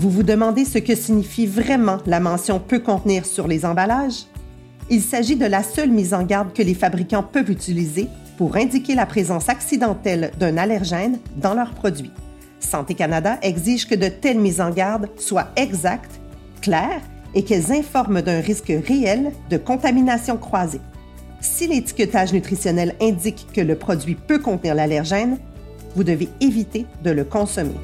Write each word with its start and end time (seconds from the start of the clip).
Vous 0.00 0.10
vous 0.10 0.22
demandez 0.22 0.64
ce 0.64 0.78
que 0.78 0.94
signifie 0.94 1.46
vraiment 1.46 1.98
la 2.06 2.20
mention 2.20 2.60
peut 2.60 2.78
contenir 2.78 3.26
sur 3.26 3.48
les 3.48 3.66
emballages? 3.66 4.26
Il 4.90 5.02
s'agit 5.02 5.34
de 5.34 5.44
la 5.44 5.64
seule 5.64 5.90
mise 5.90 6.14
en 6.14 6.22
garde 6.22 6.52
que 6.52 6.62
les 6.62 6.74
fabricants 6.74 7.24
peuvent 7.24 7.50
utiliser 7.50 8.06
pour 8.36 8.54
indiquer 8.54 8.94
la 8.94 9.06
présence 9.06 9.48
accidentelle 9.48 10.30
d'un 10.38 10.56
allergène 10.56 11.18
dans 11.36 11.52
leurs 11.52 11.74
produits. 11.74 12.12
Santé 12.60 12.94
Canada 12.94 13.38
exige 13.42 13.88
que 13.88 13.96
de 13.96 14.06
telles 14.06 14.38
mises 14.38 14.60
en 14.60 14.70
garde 14.70 15.08
soient 15.16 15.48
exactes, 15.56 16.20
claires 16.62 17.02
et 17.34 17.42
qu'elles 17.42 17.72
informent 17.72 18.22
d'un 18.22 18.40
risque 18.40 18.72
réel 18.86 19.32
de 19.50 19.56
contamination 19.56 20.36
croisée. 20.36 20.80
Si 21.40 21.66
l'étiquetage 21.66 22.32
nutritionnel 22.32 22.94
indique 23.02 23.48
que 23.52 23.60
le 23.60 23.74
produit 23.74 24.14
peut 24.14 24.38
contenir 24.38 24.76
l'allergène, 24.76 25.38
vous 25.96 26.04
devez 26.04 26.28
éviter 26.40 26.86
de 27.02 27.10
le 27.10 27.24
consommer. 27.24 27.74